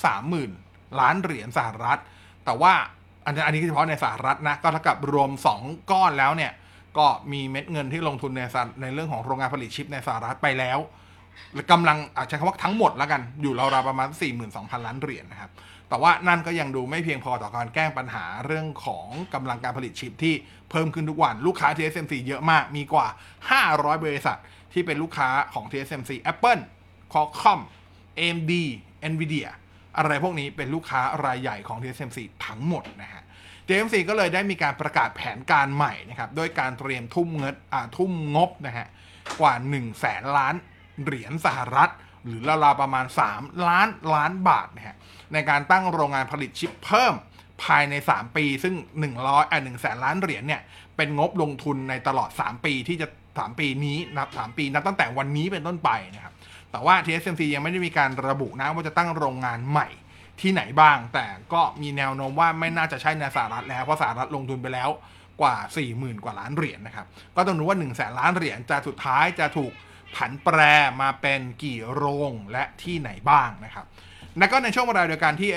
[0.47, 1.99] 30,000 ล้านเหรียญสหรัฐ
[2.45, 2.73] แต่ว่า
[3.25, 6.53] อันนี้อันนี้เฉพาะในสหรัฐนะ ก็เท่ากับรวม 2 ก้อนแล้วเนี่ย
[6.99, 8.41] ก็มีเม็ดเงินที่ลงทุนใน
[8.83, 10.79] ในเรื่องของโรงงานผลิตชิปในสหรัฐไปแล้ว
[11.73, 14.09] กำลังอาจจะใช้คำว่าทั้งหมดแล้วกัน อยู่ราวๆประมาณ
[14.47, 15.51] 42,000 ล้านเหรียญนะครับ
[15.89, 20.35] แต่ว่านั่นก็ยังดูไม่เพียงพอต่อการแก้ปัญหาเรื่องของกำลังการผลิตชิปที่
[20.71, 23.07] เพิ่มขึ้นทุกวันลูกค้า TSMC เยอะมากมีกว่า
[23.55, 24.39] 500 บริษัท
[24.73, 26.63] ที่เป็นลูกค้าของ TSMC Apple
[27.13, 27.61] Qualcomm
[28.19, 28.53] AMD
[29.13, 29.49] Nvidia
[29.99, 33.23] อะไรพวกนี้เป็นลูกค้ารายใหญ่ของ TSMC ทั้งหมดนะฮะ
[33.67, 37.55] TSMC ก็เลยได้มีการประกาศแผนการใหม่นะครับด้วยการเตรียมทุ่มเงิน
[37.97, 38.87] ทุ่มงบนะฮะ
[39.41, 40.55] กว่า 1 0 0 0 0แสนล้าน
[41.05, 41.91] เหรียญสหรัฐ
[42.27, 44.97] หรือราวๆประมาณ 3 ล้านล้านบาทนะฮะ
[45.33, 47.15] ในการตั้งโรงงานผลิตชิปเพิ่ม
[47.65, 48.75] ภายใน 3 ปี ซึ่ง
[49.13, 50.63] 100อ่า1แสนล้านเหรียญเนี่ย
[50.97, 56.33] เป็นงบลงทุนในตลอด 3 ปีที่จะ 3 ปีนี้นับ 3 ปี นับตั้งแต่วันนี้เป็นต้นไปนะครับ
[56.71, 59.89] แต่ว่า TSMC ยังไม่ได้มีการระบุนะว่าจะตั้งโรงงานใหม่
[60.41, 64.89] ที่ไหนบ้าง แต่ก็มีแนวโน้มว่าไม่น่าจะใช่ในสหรัฐแล้ว เพราะสหรัฐลงทุนไปแล้ว
[65.41, 65.57] กว่า
[65.91, 69.73] 40,000 กว่าล้านเหรียญนะครับ ก็ต้องรู้ว่า 1 0 0 0 0แสนล้านเหรียญจะสุดท้ายจะถูก
[70.17, 70.59] ผันแปร
[71.03, 73.87] มาเป็นกี่โรงและที่ไหนบ้างนะครับ
[74.39, 75.51] และก็ในช่วงเวลาเดียวกันที่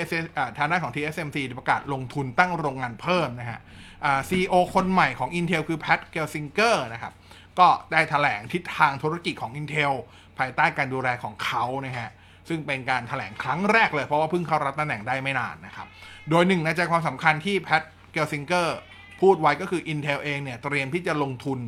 [0.58, 3.60] ทางด้านของ TSMC ประกาศลงทุนตั้งโรงงานเพิ่มนะฮะ
[4.04, 7.12] อ่า CEO คนใหม่ของ Intel คือ Pat Gelsinger นะครับ
[7.58, 9.92] ก็ได้แถลงทิศทางธุรกิจของ Intel
[10.38, 12.10] ภายใต้การดูแลของเขานะฮะ
[12.48, 15.86] ซึ่งเป็นการถแถลงครั้งแรกเลยเพราะว่าเพิ่งเข้ารับตำแหน่งได้ไม่นานนะครับ
[16.30, 18.78] โดยหนึ่งในใจความสำคัญที่แพทเกลซิงเกอร์
[19.20, 21.58] พูดไว้ก็คือ Intel เองเนี่ยเตรียมที่จะลงทุน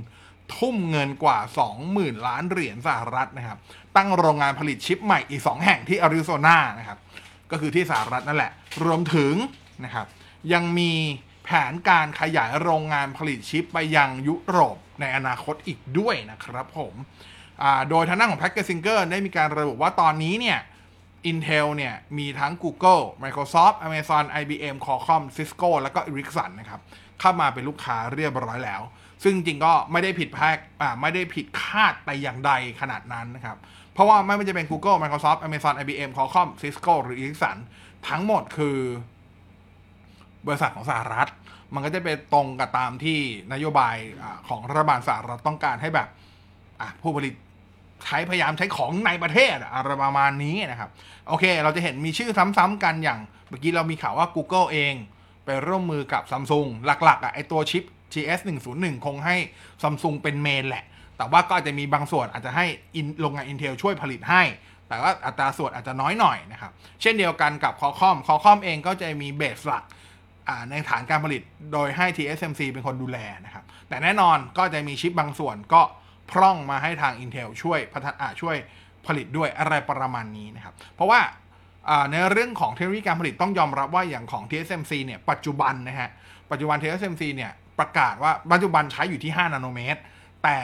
[0.57, 1.39] ทุ่มเงินกว่า
[1.83, 3.59] 20,000 ล้านเหรียญสหรัฐนะครับ
[3.97, 6.99] ตั้งโรงงานผลิตชิปใหม่อีก 2 แห่งที่อาริโซนานะครับ
[7.51, 8.53] ก็คือที่สหรัฐนั่นแหละ
[8.85, 9.35] รวมถึง
[9.85, 10.07] นะครับ
[10.53, 10.93] ยังมี
[11.45, 16.95] แผนการขยายโรงงานผลิตชิปไปยังยุโรปในอนาคตอีกด้วยนะครับผม
[17.91, 20.59] โดยทางด้านของแพ็กเกซิงเกอร์ได้มีการระบุว่าตอนนี้เนี่ย
[21.31, 26.81] Intel เนี่ยมีทั้ง Google Microsoft Amazon IBM Qualcomm Cisco แล้วก็ Ericsson นะครับ
[27.21, 28.83] เข้ามาเป็นลูกค้าเรียบร้อยแล้ว
[29.25, 33.57] ซึ่งจริงก็ไม่ได้ผิดแพกอ่าไม่ได้ผิดคาดแต่อย่างใดขนาดนั้นนะครับ
[33.93, 37.57] เพราะว่าไม่ว่าจะเป็น Google Microsoft Amazon IBM Qualcomm Cisco หรือ Ericsson
[38.09, 38.79] ทั้งหมดคือ
[40.47, 41.29] บริษัทของสหรัฐ
[41.75, 43.19] มันก็จะเป็นตรงกับตามที่
[43.53, 46.09] นโยบายอของรัฐบาลสหรัฐต้องการให้แบบ
[47.03, 47.35] ผู้ผลิต
[48.05, 50.91] ใช้พยายามใช้ของในประเทศอะอะไรประมาณนี้นะครับ
[51.29, 54.95] โอเค เราจะเห็นมีชื่อซ้ำๆกันอย่างเมื่อกี้เรามีข่าวว่า Google เอง
[55.45, 58.41] ไปร่วมมือกับ Samsung หลักๆอะไอตัวชิป GS
[58.73, 59.37] 101 คงให้
[59.83, 60.85] Samsung เป็นเมนแหละ
[61.17, 62.67] แต่ว่าก็อาจจะมีบางส่วนอาจจะให้
[63.21, 64.43] โรงงาน Intel ช่วยผลิตให้
[64.89, 66.73] แต่ว่าอัตราส่วนอาจจะน้อยหน่อยนะครับ
[67.03, 69.85] เช่นเดียวกันกับคอคอมคอคอมเองก็จะมีเบสหลัก
[70.71, 75.83] ในฐานการผลิตโดยให้ TSMC เป็นคนดูแลนะครับ แต่แน่นอนก็จะมีชิปบางส่วนก็
[76.31, 78.57] พร่องมาให้ทาง Intel ช่วยพัฒนาช่วย
[79.07, 81.21] ผลิตด้วยอะไรประมาณนี้นะครับ เพราะว่า
[81.89, 86.11] อ่าในเรื่องของเทคโนโลยีการผลิตต้องยอมรับว่าอย่างของ TSMC เนี่ยปัจจุบันนะฮะ
[86.51, 90.01] ปัจจุบัน TSMC เนี่ย ประกาศว่าปัจจุบันใช้อยู่ที่ 5 นาโนเมตร
[90.45, 90.59] แต่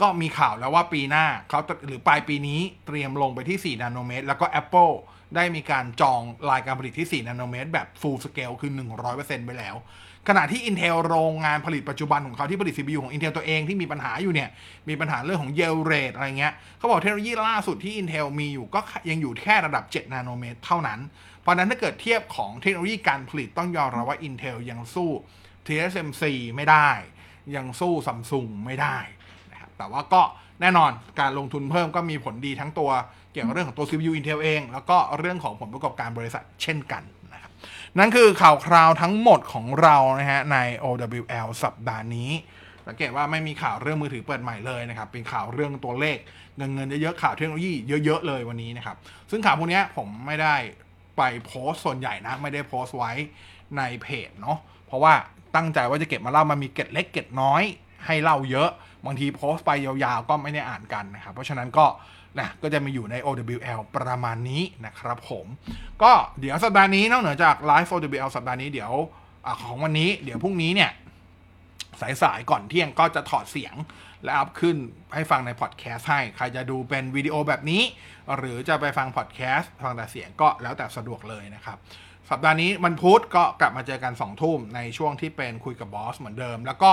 [0.00, 4.94] ก็มีข่าวแล้วว่าปีหน้าเขาจะหรือปลายปีนี้เตรียมลงไปที่ 4 นาโนเมตร แล้วก็ Apple
[5.36, 8.70] ได้มีการจองรายการผลิตที่ 4 นาโนเมตร แบบ full scale คือ
[9.08, 9.76] 100%ไปแล้ว
[10.28, 14.48] ขณะที่ Intel โรงงานผลิตปัจจุบันของเขาที่ผลิต CPU ของ Intel ตัวเองที่มีปัญหาอยู่เนี่ย
[14.88, 21.00] มีปัญหาเรื่องของ yield rate อะไรเงี้ยเขาบอกเทคโนโลยีล่าสุดที่ Intel มีอยู่ก็ยังอยู่แค่ระดับ 7 นาโนเมตร เท่านั้น
[21.42, 25.10] เพราะฉะนั้นถ้าเกิดเทียบของเทคโนโลยีการผลิตต้องยอมรับว่า Intel ยังสู้
[25.68, 26.22] TSMC
[26.56, 26.88] ไม่ได้
[27.56, 28.96] ยังสู้ซัมซุงไม่ได้
[29.52, 30.22] นะครับแต่ว่าก็
[30.60, 32.90] แน่นอนการลงทุนเพิ่มก็มีผลดีทั้งตัว
[33.32, 37.02] เกี่ยวกับเรื่องของตัว CPU Intel เอง แล้วก็เรื่องของผลประกอบการบริษัทเช่นกัน
[37.32, 37.52] นะครับ
[37.98, 42.30] นั่นคือข่าวคราวทั้งหมดของเรานะฮะใน OWL สัปดาห์นี้
[42.86, 46.18] สังเกตว่าไม่มีข่าวเรื่องมือถือเปิดใหม่เลยนะครับ เป็นข่าวเรื่องตัวเลข
[46.56, 47.72] เงินเงินเยอะๆข่าวเทคโนโลยี
[48.04, 48.96] เยอะๆเลยวันนี้นะครับ
[49.30, 50.54] ซึ่งข่าวพวกนี้ผมไม่ได้
[51.16, 53.12] ไปโพสต์ส่วนใหญ่นะ ไม่ได้โพสต์ไว้
[53.76, 55.14] ในเพจเนาะเพราะว่า
[55.56, 57.62] ตั้งใจว่าจะเก็บมาเล่ามันมีเก็ดเล็กเก็ดน้อย
[58.06, 58.70] ให้เล่าเยอะ
[59.04, 61.86] บางทีโพสต์ไปยาวๆ ก็ไม่ได้อ่านกันนะครับ เพราะฉะนั้นก็
[62.38, 65.46] นะก็จะมาอยู่ใน OWL ประมาณนี้นะครับผม
[66.02, 68.92] ก็เดี๋ยวสัปดาห์นี้นอกเหนือจากไลฟ์ OWL สัปดาห์นี้เดี๋ยว
[69.46, 70.90] อของวันนี้เดี๋ยวพรุ่งนี้เนี่ย
[72.22, 73.74] สายๆก่อนเที่ยงก็จะถอดเสียง
[74.24, 74.76] และอัพขึ้น
[75.14, 77.82] ให้ฟังในพอดแคสต์ให้ ใครจะดูเป็นวิดีโอแบบนี้
[78.36, 81.76] หรือจะไปฟังพอดแคสต์ฟังแต่เสียงก็แล้วแต่สะดวกเลยนะครับ
[82.30, 86.92] สัปดาห์นี้มันพุธก็กลับมาเจอกัน2ทุ่มในช่วงที่เป็นคุยกับบอสเหมือนเดิม แล้วก็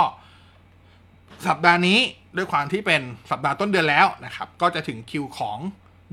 [1.48, 1.98] สัปดาห์นี้
[2.36, 5.58] ด้วยความที่เป็นสัปดาห์ต้นเดือนแล้วนะครับ ก็จะถึงคิวของ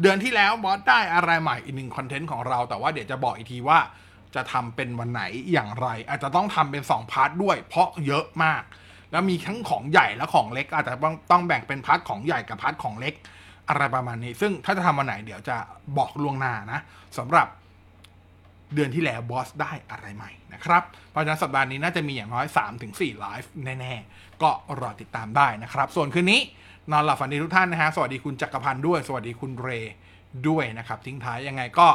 [0.02, 3.80] เดือนที่แล้วบอสได้อะไรใหม่อีกหนึ่งคอนเทนต์ของเรา แต่ว่าเดี๋ยวจะบอกอีกทีว่า
[4.36, 8.64] จะทำเป็นวันไหนอย่างไร อาจจะต้องทำเป็น 2 part ด้วย เพราะเยอะมาก
[9.12, 13.14] แล้วมีทั้งของใหญ่และของเล็ก อาจจะต้องต้องแบ่งเป็น part ของใหญ่กับ part ของเล็ก
[13.70, 15.58] อะไรประมาณนี้ ซึ่งถ้าจะทำวันไหนเดี๋ยวจะ
[15.98, 16.80] บอกล่วงหน้านะ
[17.18, 17.48] สำหรับ
[18.76, 22.46] เดือนที่แล้วบอสได้อะไรใหม่นะครับ เพราะฉะนั้นสัปดาห์นี้น่าจะมีอย่างน้อย
[22.84, 26.42] 3-4ไลฟ์แน่ๆ ก็รอติดตามได้นะครับ ส่วนคืนนี้
[26.92, 29.70] นอนหลับฝันดีทุกท่านนะฮะ สวัสดีคุณจักรพันธ์ด้วย สวัสดีคุณเร
[30.48, 31.88] ด้วยนะครับ ทิ้งท้ายยังไงก็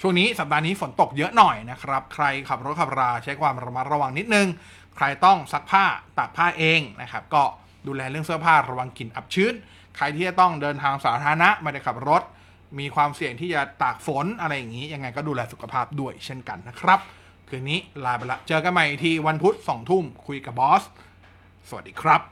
[0.00, 4.48] ช่วงนี้สัปดาห์นี้ฝนตกเยอะหน่อยนะครับ ใครขับรถขับราใช้ความระมัดระวังนิดนึง
[4.96, 5.84] ใครต้องซักผ้า
[6.18, 7.42] ตากผ้าเองนะครับ ก็
[7.86, 9.54] ดูแลเรื่องเสื้อผ้าระวังกลิ่นอับชื้น
[9.96, 12.22] ใครที่จะต้องเดินทางสาธารณะไม่ได้ขับรถ
[12.78, 17.00] มีความเสี่ยงที่จะตากฝนอะไรอย่างนี้ ยังไงก็ดูแลสุขภาพด้วยเช่นกันนะครับ
[17.48, 20.82] คืนนี้ลาไปละ เจอกันใหม่ที่วันพุธสองทุ่มคุยกับบอส
[21.68, 22.31] สวัสดีครับ